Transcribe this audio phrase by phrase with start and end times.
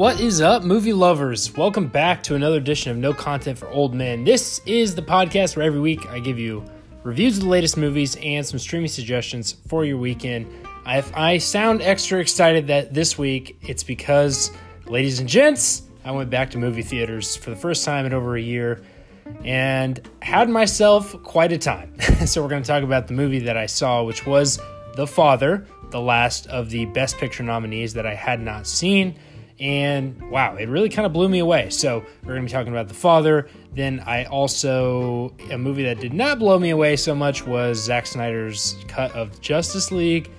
[0.00, 1.54] What is up, movie lovers?
[1.54, 4.24] Welcome back to another edition of No Content for Old Men.
[4.24, 6.64] This is the podcast where every week I give you
[7.02, 10.50] reviews of the latest movies and some streaming suggestions for your weekend.
[10.86, 14.50] If I sound extra excited that this week, it's because,
[14.86, 18.36] ladies and gents, I went back to movie theaters for the first time in over
[18.36, 18.80] a year
[19.44, 22.00] and had myself quite a time.
[22.26, 24.58] so, we're going to talk about the movie that I saw, which was
[24.96, 29.14] The Father, the last of the Best Picture nominees that I had not seen.
[29.60, 31.68] And wow, it really kind of blew me away.
[31.68, 33.48] So, we're going to be talking about The Father.
[33.74, 38.06] Then, I also, a movie that did not blow me away so much was Zack
[38.06, 40.30] Snyder's cut of Justice League.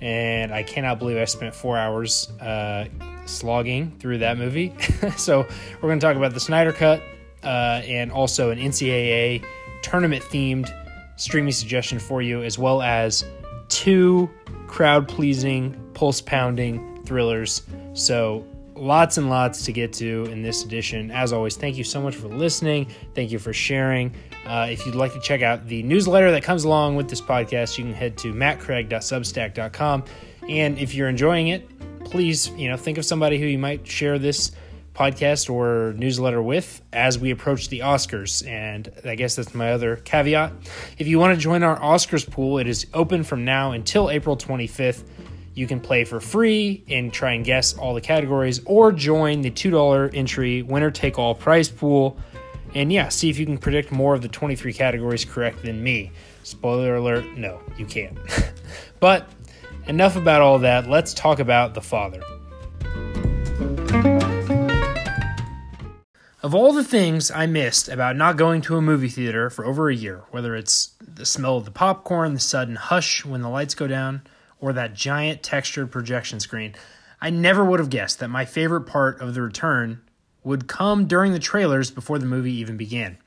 [0.00, 2.86] And I cannot believe I spent four hours uh,
[3.26, 4.74] slogging through that movie.
[5.16, 7.00] so, we're going to talk about the Snyder cut
[7.44, 9.44] uh, and also an NCAA
[9.82, 10.68] tournament themed
[11.16, 13.24] streaming suggestion for you, as well as
[13.68, 14.28] two
[14.66, 17.62] crowd pleasing, pulse pounding thrillers.
[17.92, 18.44] So,
[18.76, 21.10] lots and lots to get to in this edition.
[21.10, 22.86] As always, thank you so much for listening.
[23.14, 24.14] Thank you for sharing.
[24.46, 27.78] Uh, if you'd like to check out the newsletter that comes along with this podcast,
[27.78, 30.04] you can head to mattcraig.substack.com.
[30.48, 31.68] And if you're enjoying it,
[32.04, 34.52] please, you know, think of somebody who you might share this
[34.94, 38.46] podcast or newsletter with as we approach the Oscars.
[38.46, 40.52] And I guess that's my other caveat.
[40.98, 44.36] If you want to join our Oscars pool, it is open from now until April
[44.36, 45.04] 25th.
[45.54, 49.50] You can play for free and try and guess all the categories, or join the
[49.50, 52.16] $2 entry winner take all prize pool.
[52.74, 56.10] And yeah, see if you can predict more of the 23 categories correct than me.
[56.42, 58.18] Spoiler alert, no, you can't.
[59.00, 59.28] but
[59.86, 60.88] enough about all that.
[60.88, 62.20] Let's talk about The Father.
[66.42, 69.88] Of all the things I missed about not going to a movie theater for over
[69.88, 73.74] a year, whether it's the smell of the popcorn, the sudden hush when the lights
[73.74, 74.20] go down,
[74.64, 76.74] or that giant textured projection screen,
[77.20, 80.00] I never would have guessed that my favorite part of the return
[80.42, 83.18] would come during the trailers before the movie even began.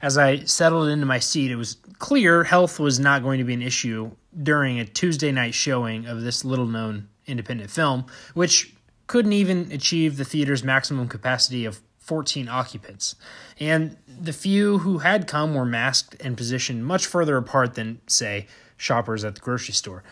[0.00, 3.52] As I settled into my seat, it was clear health was not going to be
[3.52, 8.74] an issue during a Tuesday night showing of this little known independent film, which
[9.08, 13.14] couldn't even achieve the theater's maximum capacity of 14 occupants.
[13.60, 18.46] And the few who had come were masked and positioned much further apart than, say,
[18.78, 20.02] shoppers at the grocery store.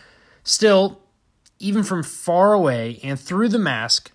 [0.45, 1.01] Still,
[1.57, 4.11] even from far away and through the mask,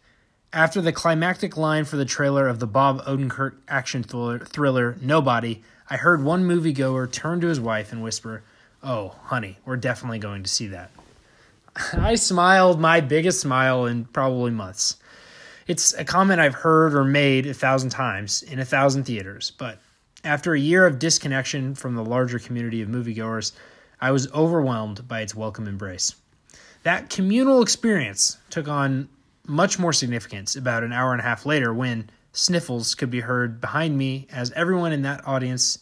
[0.53, 5.63] after the climactic line for the trailer of the Bob Odenkirk action thriller, thriller Nobody,
[5.91, 8.45] I heard one moviegoer turn to his wife and whisper,
[8.81, 10.93] Oh, honey, we're definitely going to see that.
[11.95, 14.99] I smiled my biggest smile in probably months.
[15.67, 19.79] It's a comment I've heard or made a thousand times in a thousand theaters, but
[20.23, 23.53] after a year of disconnection from the larger community of moviegoers,
[24.00, 26.15] I was overwhelmed by its welcome embrace.
[26.84, 29.09] That communal experience took on
[29.47, 33.61] much more significance about an hour and a half later when sniffles could be heard
[33.61, 35.78] behind me as everyone in that audience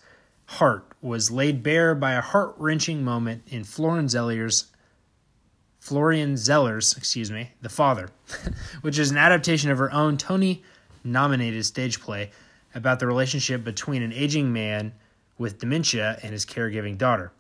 [0.47, 4.67] heart was laid bare by a heart-wrenching moment in Florian Zeller's
[5.79, 8.11] Florian Zeller's, excuse me, The Father,
[8.81, 10.63] which is an adaptation of her own Tony
[11.05, 12.31] nominated stage play
[12.75, 14.93] about the relationship between an aging man
[15.39, 17.33] with dementia and his caregiving daughter.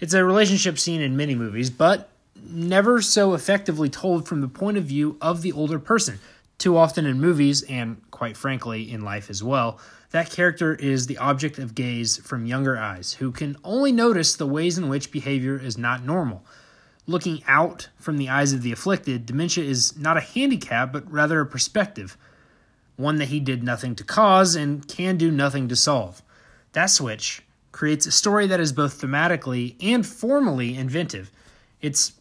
[0.00, 2.08] It's a relationship seen in many movies, but
[2.48, 6.18] never so effectively told from the point of view of the older person.
[6.58, 9.78] Too often in movies, and quite frankly in life as well,
[10.10, 14.46] that character is the object of gaze from younger eyes who can only notice the
[14.46, 16.44] ways in which behavior is not normal
[17.10, 21.40] looking out from the eyes of the afflicted, dementia is not a handicap, but rather
[21.40, 22.16] a perspective,
[22.96, 26.22] one that he did nothing to cause and can do nothing to solve.
[26.72, 27.42] That switch
[27.72, 31.30] creates a story that is both thematically and formally inventive.
[31.80, 32.12] It's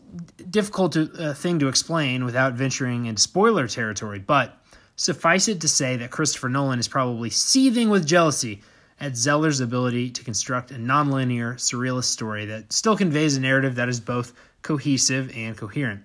[0.50, 4.58] difficult to, uh, thing to explain without venturing into spoiler territory, but
[4.96, 8.62] suffice it to say that Christopher Nolan is probably seething with jealousy
[9.00, 13.90] at Zeller's ability to construct a nonlinear, surrealist story that still conveys a narrative that
[13.90, 16.04] is both cohesive, and coherent.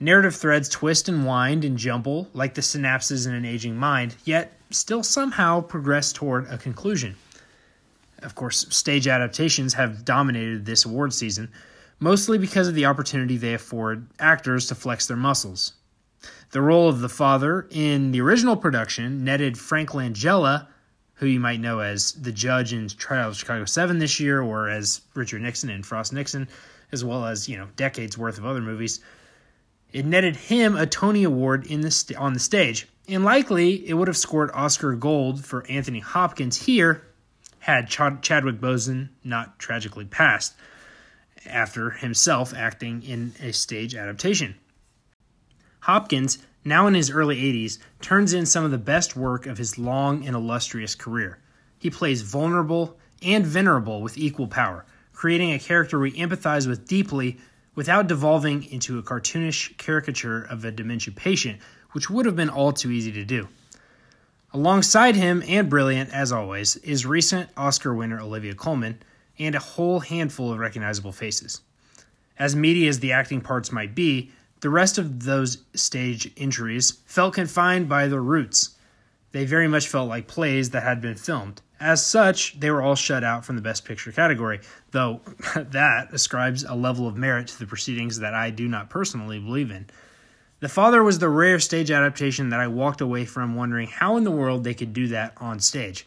[0.00, 4.52] Narrative threads twist and wind and jumble like the synapses in an aging mind, yet
[4.70, 7.16] still somehow progress toward a conclusion.
[8.22, 11.50] Of course, stage adaptations have dominated this award season,
[12.00, 15.74] mostly because of the opportunity they afford actors to flex their muscles.
[16.50, 20.66] The role of the father in the original production netted Frank Langella,
[21.14, 24.68] who you might know as the judge in Trial of Chicago 7 this year, or
[24.68, 26.48] as Richard Nixon in Frost Nixon,
[26.90, 29.00] as well as you know decades worth of other movies.
[29.92, 33.94] It netted him a Tony Award in the st- on the stage, and likely it
[33.94, 37.07] would have scored Oscar gold for Anthony Hopkins here
[37.60, 40.54] had Ch- Chadwick Boseman not tragically passed
[41.46, 44.54] after himself acting in a stage adaptation.
[45.80, 46.38] Hopkins
[46.68, 50.26] now in his early 80s, turns in some of the best work of his long
[50.26, 51.38] and illustrious career.
[51.78, 57.38] He plays vulnerable and venerable with equal power, creating a character we empathize with deeply
[57.74, 61.60] without devolving into a cartoonish caricature of a dementia patient,
[61.92, 63.48] which would have been all too easy to do.
[64.58, 69.00] Alongside him, and brilliant as always, is recent Oscar winner Olivia Colman
[69.38, 71.60] and a whole handful of recognizable faces.
[72.40, 77.34] As meaty as the acting parts might be, the rest of those stage entries felt
[77.34, 78.70] confined by their roots.
[79.30, 81.62] They very much felt like plays that had been filmed.
[81.78, 84.58] As such, they were all shut out from the Best Picture category,
[84.90, 85.20] though
[85.54, 89.70] that ascribes a level of merit to the proceedings that I do not personally believe
[89.70, 89.86] in.
[90.60, 94.24] The Father was the rare stage adaptation that I walked away from wondering how in
[94.24, 96.04] the world they could do that on stage.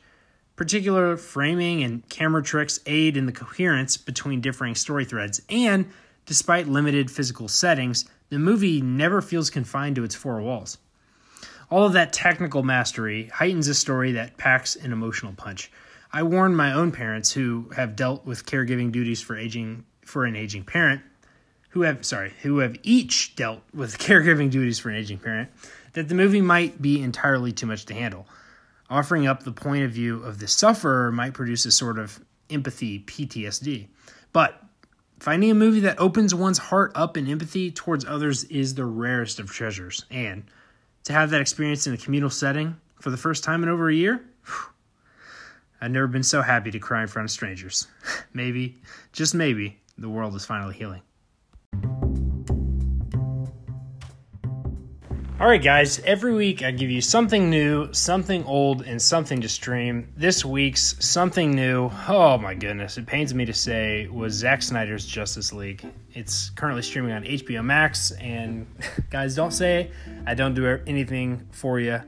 [0.58, 5.90] Particular framing and camera tricks aid in the coherence between differing story threads, and
[6.26, 10.78] despite limited physical settings, the movie never feels confined to its four walls.
[11.70, 15.72] All of that technical mastery heightens a story that packs an emotional punch.
[16.12, 20.36] I warned my own parents who have dealt with caregiving duties for aging for an
[20.36, 21.02] aging parent,
[21.72, 25.50] who have sorry, who have each dealt with caregiving duties for an aging parent,
[25.94, 28.28] that the movie might be entirely too much to handle.
[28.90, 32.20] Offering up the point of view of the sufferer might produce a sort of
[32.50, 33.88] empathy PTSD.
[34.34, 34.62] But
[35.20, 39.40] finding a movie that opens one's heart up in empathy towards others is the rarest
[39.40, 40.06] of treasures.
[40.12, 40.44] And
[41.06, 43.96] to have that experience in a communal setting for the first time in over a
[43.96, 44.26] year,
[45.82, 47.88] I've never been so happy to cry in front of strangers.
[48.34, 48.82] maybe,
[49.14, 51.02] just maybe, the world is finally healing.
[55.42, 59.50] All right, guys, every week I give you something new, something old, and something to
[59.50, 60.08] stream.
[60.16, 65.04] This week's something new, oh my goodness, it pains me to say, was Zack Snyder's
[65.04, 65.84] Justice League.
[66.14, 68.68] It's currently streaming on HBO Max, and
[69.10, 69.90] guys, don't say
[70.28, 72.00] I don't do anything for you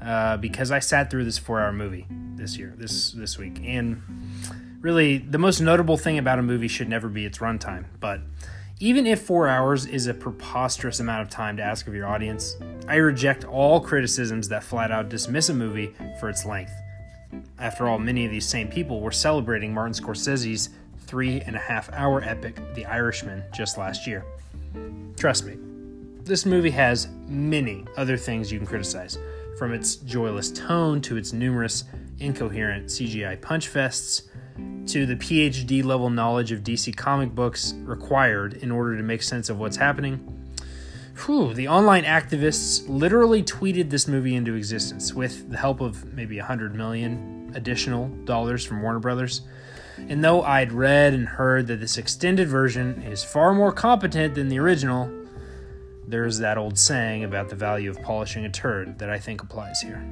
[0.00, 2.06] uh, because I sat through this four hour movie
[2.36, 3.62] this year, this, this week.
[3.64, 4.00] And
[4.80, 8.20] really, the most notable thing about a movie should never be its runtime, but
[8.78, 12.56] even if four hours is a preposterous amount of time to ask of your audience,
[12.86, 16.72] I reject all criticisms that flat out dismiss a movie for its length.
[17.58, 20.70] After all, many of these same people were celebrating Martin Scorsese's
[21.06, 24.24] three and a half hour epic, The Irishman, just last year.
[25.16, 25.56] Trust me,
[26.24, 29.16] this movie has many other things you can criticize,
[29.58, 31.84] from its joyless tone to its numerous
[32.18, 34.28] incoherent CGI punch fests
[34.88, 39.48] to the PhD level knowledge of DC comic books required in order to make sense
[39.48, 40.46] of what's happening.
[41.24, 46.36] Whew, the online activists literally tweeted this movie into existence with the help of maybe
[46.36, 49.40] 100 million additional dollars from Warner Brothers.
[49.96, 54.48] And though I'd read and heard that this extended version is far more competent than
[54.48, 55.10] the original,
[56.06, 59.80] there's that old saying about the value of polishing a turd that I think applies
[59.80, 60.04] here.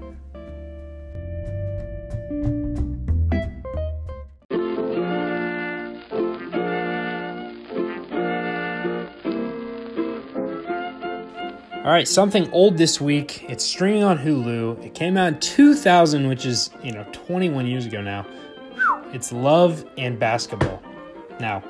[11.84, 13.44] All right, something old this week.
[13.46, 14.82] It's streaming on Hulu.
[14.82, 18.24] It came out in 2000, which is, you know, 21 years ago now.
[19.12, 20.82] It's Love and Basketball.
[21.40, 21.62] Now,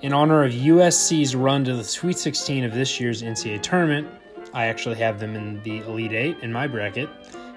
[0.00, 4.08] in honor of USC's run to the Sweet 16 of this year's NCAA tournament,
[4.54, 7.10] I actually have them in the Elite 8 in my bracket.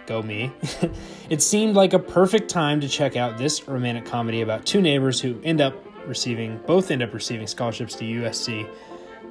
[0.05, 0.51] Go me.
[1.29, 5.21] it seemed like a perfect time to check out this romantic comedy about two neighbors
[5.21, 5.73] who end up
[6.05, 8.69] receiving both end up receiving scholarships to USC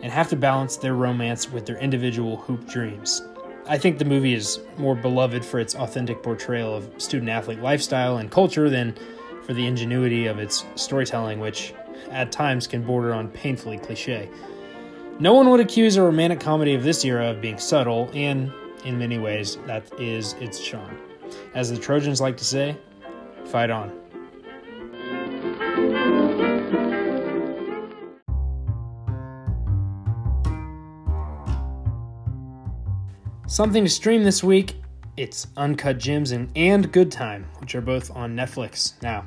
[0.03, 3.23] and have to balance their romance with their individual hoop dreams.
[3.67, 8.19] I think the movie is more beloved for its authentic portrayal of student athlete lifestyle
[8.19, 8.97] and culture than
[9.45, 11.73] for the ingenuity of its storytelling, which
[12.11, 14.29] at times can border on painfully cliche.
[15.21, 18.53] No one would accuse a romantic comedy of this era of being subtle, and
[18.85, 20.99] in many ways, that is its charm.
[21.55, 22.77] As the Trojans like to say,
[23.45, 24.02] fight on.
[33.53, 34.77] Something to stream this week.
[35.19, 39.27] It's Uncut Gems and, and Good Time, which are both on Netflix now.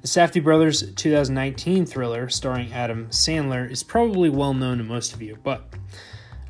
[0.00, 5.20] The Safdie Brothers 2019 thriller starring Adam Sandler is probably well known to most of
[5.20, 5.74] you, but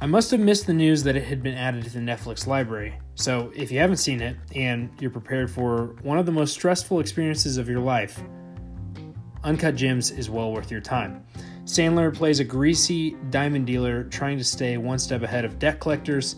[0.01, 2.95] I must have missed the news that it had been added to the Netflix library.
[3.17, 7.01] So if you haven't seen it and you're prepared for one of the most stressful
[7.01, 8.23] experiences of your life,
[9.43, 11.27] Uncut Gems is well worth your time.
[11.65, 16.37] Sandler plays a greasy diamond dealer trying to stay one step ahead of debt collectors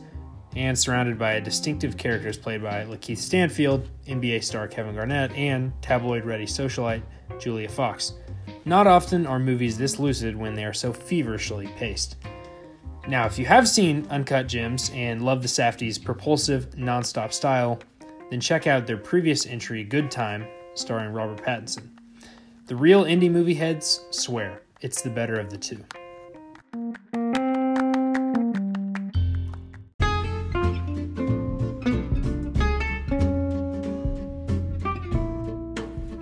[0.56, 6.24] and surrounded by distinctive characters played by Lakeith Stanfield, NBA star Kevin Garnett, and tabloid
[6.24, 7.02] ready socialite
[7.38, 8.14] Julia Fox.
[8.64, 12.16] Not often are movies this lucid when they are so feverishly paced.
[13.08, 17.80] Now, if you have seen Uncut Gems and love the Safdies' propulsive, nonstop style,
[18.30, 21.88] then check out their previous entry, Good Time, starring Robert Pattinson.
[22.66, 25.84] The real indie movie heads swear it's the better of the two.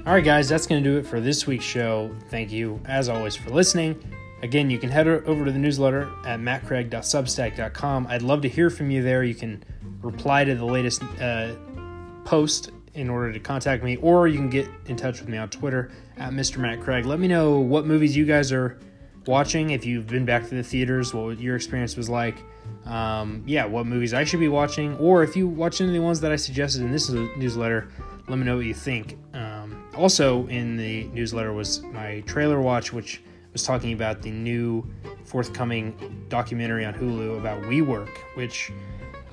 [0.09, 2.11] All right, guys, that's going to do it for this week's show.
[2.31, 4.03] Thank you, as always, for listening.
[4.43, 8.07] Again, you can head over to the newsletter at mattcraig.substack.com.
[8.07, 9.23] I'd love to hear from you there.
[9.23, 9.63] You can
[10.01, 11.57] reply to the latest uh,
[12.25, 15.51] post in order to contact me, or you can get in touch with me on
[15.51, 16.57] Twitter at Mr.
[16.57, 17.05] Matt Craig.
[17.05, 18.79] Let me know what movies you guys are
[19.27, 22.39] watching, if you've been back to the theaters, what your experience was like.
[22.87, 26.01] Um, yeah, what movies I should be watching, or if you watch any of the
[26.01, 27.91] ones that I suggested in this newsletter,
[28.27, 29.19] let me know what you think.
[29.35, 29.48] Um,
[29.99, 33.21] also, in the newsletter was my trailer watch, which
[33.53, 34.89] was talking about the new
[35.25, 38.71] forthcoming documentary on Hulu about WeWork, which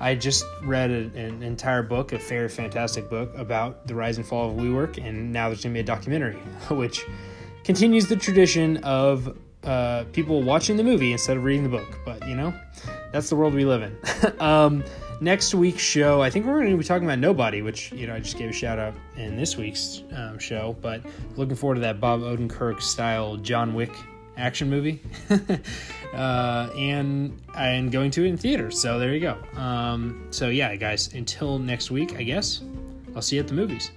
[0.00, 4.26] I just read a, an entire book, a fair, fantastic book about the rise and
[4.26, 6.34] fall of WeWork, and now there's going to be a documentary,
[6.70, 7.06] which
[7.62, 11.98] continues the tradition of uh, people watching the movie instead of reading the book.
[12.04, 12.52] But you know,
[13.12, 14.40] that's the world we live in.
[14.40, 14.84] um,
[15.20, 18.14] next week's show, I think we're going to be talking about Nobody, which you know
[18.14, 20.76] I just gave a shout out in this week's um, show.
[20.80, 21.02] But
[21.36, 23.92] looking forward to that Bob Odenkirk style John Wick
[24.36, 25.00] action movie,
[26.14, 28.80] uh, and and going to it in theaters.
[28.80, 29.38] So there you go.
[29.60, 32.62] Um, so yeah, guys, until next week, I guess
[33.14, 33.90] I'll see you at the movies.